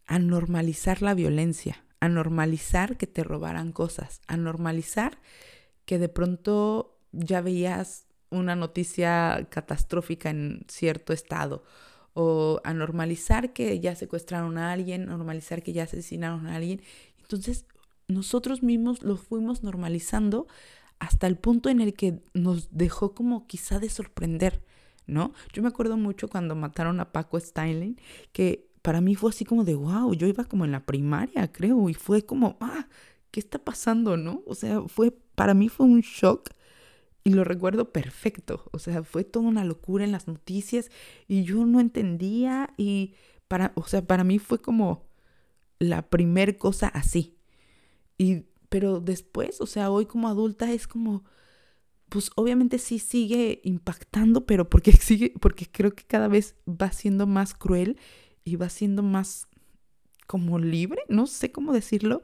[0.07, 5.18] a normalizar la violencia, a normalizar que te robaran cosas, a normalizar
[5.86, 11.64] que de pronto ya veías una noticia catastrófica en cierto estado,
[12.12, 16.82] o a normalizar que ya secuestraron a alguien, normalizar que ya asesinaron a alguien.
[17.20, 17.64] Entonces
[18.07, 20.46] nosotros mismos lo fuimos normalizando
[20.98, 24.62] hasta el punto en el que nos dejó como quizá de sorprender,
[25.07, 25.32] ¿no?
[25.52, 27.98] Yo me acuerdo mucho cuando mataron a Paco Styling,
[28.32, 31.89] que para mí fue así como de, wow, yo iba como en la primaria, creo,
[31.89, 32.87] y fue como, ah,
[33.30, 34.43] ¿qué está pasando, no?
[34.47, 36.51] O sea, fue, para mí fue un shock
[37.24, 40.91] y lo recuerdo perfecto, o sea, fue toda una locura en las noticias
[41.26, 43.14] y yo no entendía y
[43.49, 45.07] para, o sea, para mí fue como
[45.78, 47.39] la primer cosa así.
[48.18, 51.24] Y, pero después, o sea, hoy como adulta es como,
[52.11, 57.26] pues obviamente sí sigue impactando, pero porque sigue, porque creo que cada vez va siendo
[57.26, 57.97] más cruel
[58.57, 59.49] va siendo más
[60.26, 62.22] como libre, no sé cómo decirlo,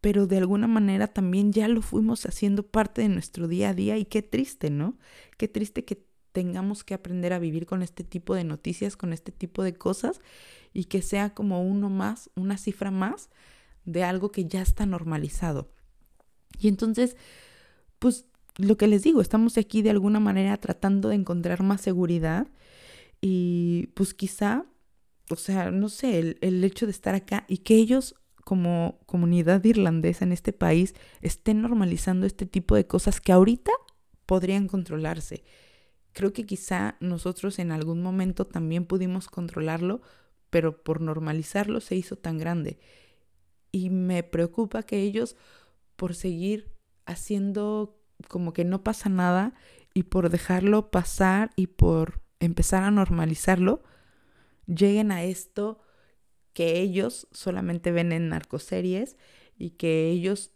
[0.00, 3.96] pero de alguna manera también ya lo fuimos haciendo parte de nuestro día a día
[3.96, 4.98] y qué triste, ¿no?
[5.38, 9.32] Qué triste que tengamos que aprender a vivir con este tipo de noticias, con este
[9.32, 10.20] tipo de cosas
[10.72, 13.30] y que sea como uno más, una cifra más
[13.84, 15.70] de algo que ya está normalizado.
[16.58, 17.16] Y entonces,
[17.98, 18.26] pues
[18.56, 22.48] lo que les digo, estamos aquí de alguna manera tratando de encontrar más seguridad
[23.20, 24.66] y pues quizá
[25.30, 29.64] o sea, no sé, el, el, hecho de estar acá y que ellos como comunidad
[29.64, 33.72] irlandesa en este país estén normalizando este tipo de cosas que ahorita
[34.26, 35.44] podrían controlarse.
[36.12, 40.02] Creo que quizá nosotros en algún momento también pudimos controlarlo,
[40.50, 42.78] pero por normalizarlo se hizo tan grande.
[43.72, 45.36] Y me preocupa que ellos,
[45.96, 46.70] por seguir
[47.06, 47.98] haciendo
[48.28, 49.54] como que no pasa nada
[49.92, 53.82] y por dejarlo pasar y por empezar a normalizarlo,
[54.66, 55.80] lleguen a esto
[56.52, 59.16] que ellos solamente ven en narcoseries
[59.58, 60.52] y que ellos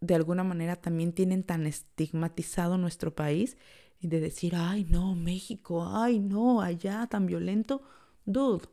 [0.00, 3.56] de alguna manera también tienen tan estigmatizado nuestro país
[4.00, 7.82] y de decir, ay no, México, ay no, allá tan violento,
[8.26, 8.66] dude,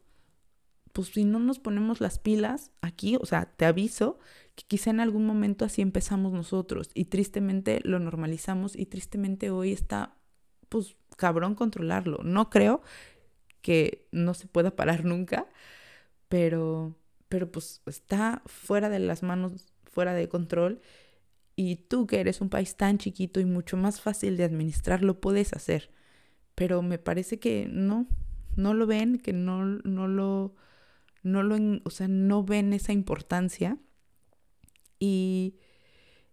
[0.91, 4.19] pues si no nos ponemos las pilas aquí, o sea, te aviso
[4.55, 9.71] que quizá en algún momento así empezamos nosotros y tristemente lo normalizamos y tristemente hoy
[9.71, 10.17] está,
[10.69, 12.19] pues, cabrón controlarlo.
[12.23, 12.81] No creo
[13.61, 15.47] que no se pueda parar nunca,
[16.29, 16.95] pero,
[17.29, 20.81] pero pues está fuera de las manos, fuera de control.
[21.55, 25.19] Y tú que eres un país tan chiquito y mucho más fácil de administrar, lo
[25.21, 25.91] puedes hacer.
[26.55, 28.07] Pero me parece que no,
[28.55, 30.55] no lo ven, que no, no lo,
[31.23, 33.77] no lo, o sea, no ven esa importancia.
[34.99, 35.55] Y,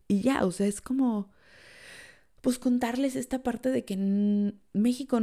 [0.08, 1.30] y ya, o sea, es como,
[2.40, 5.20] pues contarles esta parte de que México,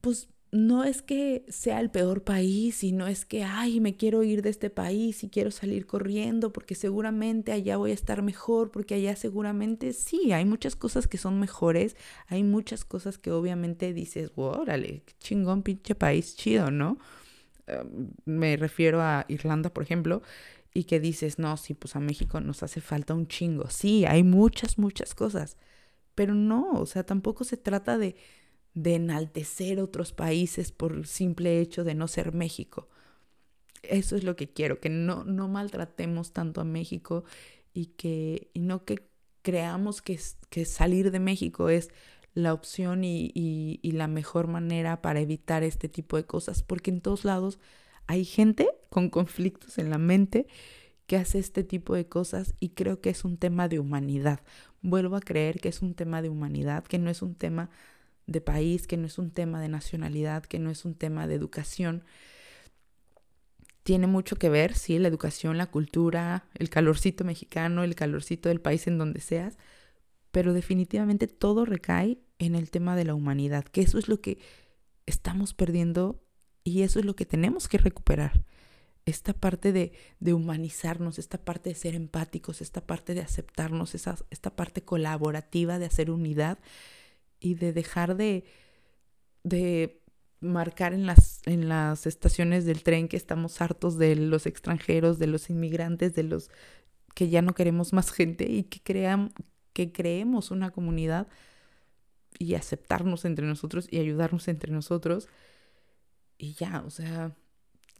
[0.00, 4.24] pues no es que sea el peor país y no es que, ay, me quiero
[4.24, 8.72] ir de este país y quiero salir corriendo porque seguramente allá voy a estar mejor,
[8.72, 11.96] porque allá seguramente sí, hay muchas cosas que son mejores,
[12.26, 16.98] hay muchas cosas que obviamente dices, órale, chingón, pinche país chido, ¿no?
[17.66, 20.22] Em, me refiero a Irlanda, por ejemplo,
[20.74, 23.70] y que dices, no, sí, pues a México nos hace falta un chingo.
[23.70, 25.56] Sí, hay muchas, muchas cosas,
[26.14, 28.16] pero no, o sea, tampoco se trata de
[28.74, 32.88] de enaltecer otros países por simple hecho de no ser México.
[33.82, 37.24] Eso es lo que quiero, que no, no maltratemos tanto a México
[37.72, 39.08] y que y no que
[39.42, 40.18] creamos que,
[40.50, 41.90] que, salir de México es
[42.34, 46.90] la opción y, y, y la mejor manera para evitar este tipo de cosas, porque
[46.90, 47.58] en todos lados
[48.06, 50.46] hay gente con conflictos en la mente
[51.06, 54.40] que hace este tipo de cosas y creo que es un tema de humanidad.
[54.82, 57.70] Vuelvo a creer que es un tema de humanidad, que no es un tema
[58.30, 61.34] de país, que no es un tema de nacionalidad, que no es un tema de
[61.34, 62.04] educación.
[63.82, 68.60] Tiene mucho que ver, sí, la educación, la cultura, el calorcito mexicano, el calorcito del
[68.60, 69.58] país en donde seas,
[70.30, 74.38] pero definitivamente todo recae en el tema de la humanidad, que eso es lo que
[75.06, 76.22] estamos perdiendo
[76.62, 78.44] y eso es lo que tenemos que recuperar.
[79.06, 84.16] Esta parte de, de humanizarnos, esta parte de ser empáticos, esta parte de aceptarnos, esa,
[84.30, 86.58] esta parte colaborativa de hacer unidad,
[87.40, 88.44] y de dejar de,
[89.42, 90.02] de
[90.40, 95.26] marcar en las, en las estaciones del tren que estamos hartos de los extranjeros, de
[95.26, 96.50] los inmigrantes, de los
[97.14, 99.32] que ya no queremos más gente y que, crean,
[99.72, 101.28] que creemos una comunidad
[102.38, 105.28] y aceptarnos entre nosotros y ayudarnos entre nosotros.
[106.38, 107.34] Y ya, o sea,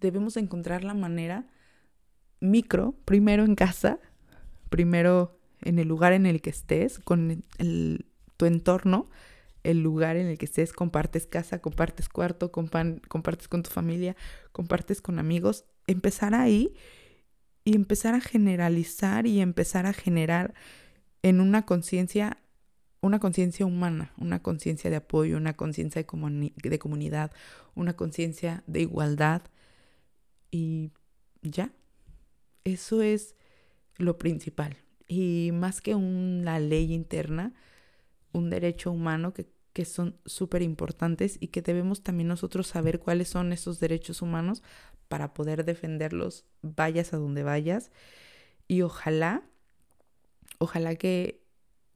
[0.00, 1.46] debemos encontrar la manera
[2.40, 3.98] micro, primero en casa,
[4.70, 9.06] primero en el lugar en el que estés, con el, tu entorno,
[9.62, 14.16] el lugar en el que estés, compartes casa, compartes cuarto, compartes con tu familia,
[14.52, 16.74] compartes con amigos, empezar ahí
[17.64, 20.54] y empezar a generalizar y empezar a generar
[21.22, 22.38] en una conciencia,
[23.02, 27.32] una conciencia humana, una conciencia de apoyo, una conciencia de, de comunidad,
[27.74, 29.42] una conciencia de igualdad
[30.50, 30.92] y
[31.42, 31.72] ya,
[32.64, 33.34] eso es
[33.96, 34.76] lo principal.
[35.06, 37.52] y más que una ley interna,
[38.32, 43.28] un derecho humano que, que son súper importantes y que debemos también nosotros saber cuáles
[43.28, 44.62] son esos derechos humanos
[45.08, 47.90] para poder defenderlos, vayas a donde vayas.
[48.68, 49.42] Y ojalá,
[50.58, 51.42] ojalá que,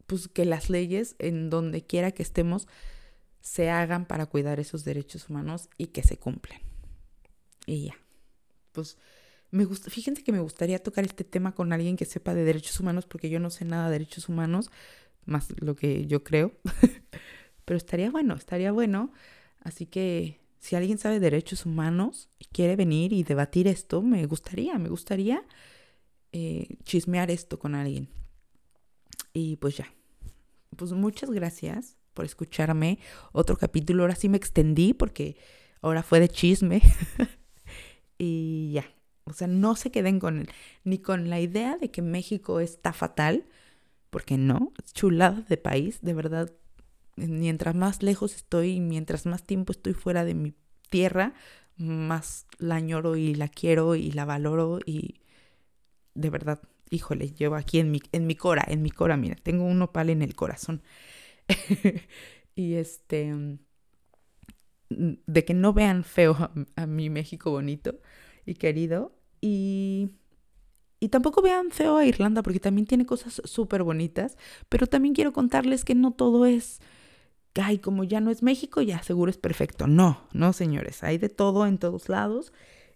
[0.07, 2.67] pues, que las leyes en donde quiera que estemos
[3.41, 6.61] se hagan para cuidar esos derechos humanos y que se cumplen.
[7.67, 7.95] Y ya.
[8.73, 8.99] Pues
[9.51, 12.81] me gusta, fíjense que me gustaría tocar este tema con alguien que sepa de derechos
[12.81, 14.71] humanos porque yo no sé nada de derechos humanos,
[15.27, 16.53] más lo que yo creo.
[17.65, 19.13] Pero estaría bueno, estaría bueno.
[19.61, 24.27] Así que si alguien sabe de derechos humanos y quiere venir y debatir esto, me
[24.27, 25.43] gustaría, me gustaría
[26.33, 28.09] eh, chismear esto con alguien.
[29.33, 29.93] Y pues ya.
[30.77, 32.99] Pues muchas gracias por escucharme.
[33.33, 35.37] Otro capítulo, ahora sí me extendí porque
[35.83, 36.81] ahora fue de chisme.
[38.19, 38.85] y ya.
[39.25, 40.47] O sea, no se queden con
[40.85, 43.47] ni con la idea de que México está fatal,
[44.15, 46.53] porque no, chulada de país, de verdad.
[47.17, 50.55] Mientras más lejos estoy, mientras más tiempo estoy fuera de mi
[50.89, 51.35] tierra,
[51.77, 55.17] más la añoro y la quiero y la valoro y
[56.15, 59.65] de verdad, híjole, llevo aquí en mi, en mi cora, en mi cora, mira, tengo
[59.65, 60.85] un nopal en el corazón.
[62.55, 63.59] y este,
[64.91, 67.99] de que no vean feo a mi México bonito,
[68.47, 69.13] y querido.
[69.41, 70.11] Y,
[71.05, 74.39] y tampoco vean feo a Irlanda porque también tiene cosas súper bonitas.
[74.71, 76.81] Pero también quiero contarles que no todo es,
[77.57, 79.87] ay, como ya no es México, ya seguro es perfecto.
[79.87, 82.55] No, no, señores, hay de todo en todos lados.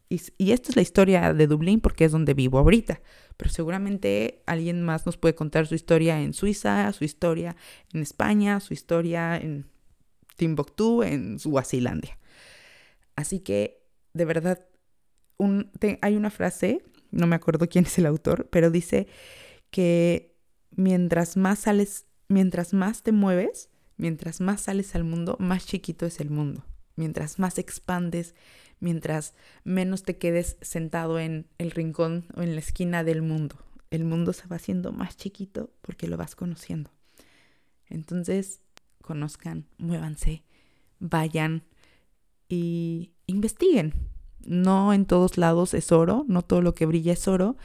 [0.09, 3.03] Y, y esta es la historia de Dublín porque es donde vivo ahorita.
[3.37, 7.57] Pero seguramente alguien más nos puede contar su historia en Suiza, su historia
[7.93, 9.67] en España, su historia en
[10.37, 12.19] Timbuktu, en Suazilandia.
[13.17, 13.83] Así que,
[14.15, 14.65] de verdad,
[16.01, 19.07] hay una frase, no me acuerdo quién es el autor, pero dice
[19.71, 20.37] que
[20.71, 26.21] mientras más sales, mientras más te mueves, mientras más sales al mundo, más chiquito es
[26.21, 26.65] el mundo.
[26.97, 28.35] Mientras más expandes,
[28.81, 29.35] mientras
[29.65, 33.57] menos te quedes sentado en el rincón o en la esquina del mundo.
[33.91, 36.91] El mundo se va haciendo más chiquito porque lo vas conociendo.
[37.87, 38.61] Entonces,
[39.01, 40.43] conozcan, muévanse,
[40.99, 41.65] vayan
[42.49, 43.95] y investiguen
[44.49, 47.57] no en todos lados es oro, no todo lo que brilla es oro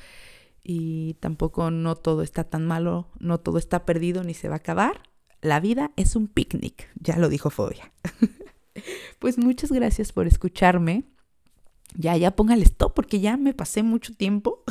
[0.63, 4.57] y tampoco no todo está tan malo, no todo está perdido ni se va a
[4.57, 5.09] acabar.
[5.41, 7.91] La vida es un picnic, ya lo dijo Fobia.
[9.19, 11.03] pues muchas gracias por escucharme.
[11.95, 14.63] Ya, ya póngale stop porque ya me pasé mucho tiempo.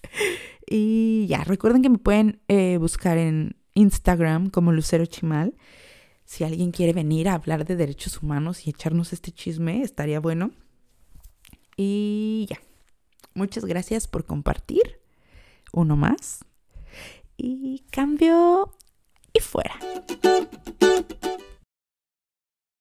[0.66, 5.54] y ya, recuerden que me pueden eh, buscar en Instagram como Lucero Chimal.
[6.24, 10.52] Si alguien quiere venir a hablar de derechos humanos y echarnos este chisme, estaría bueno.
[11.76, 12.58] Y ya.
[13.34, 15.00] Muchas gracias por compartir.
[15.72, 16.44] Uno más.
[17.36, 18.72] Y cambio
[19.32, 19.78] y fuera.